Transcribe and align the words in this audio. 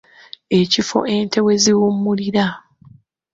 Ekifo 0.59 0.99
ente 1.15 1.39
we 1.45 1.53
ziwummulira. 1.63 2.45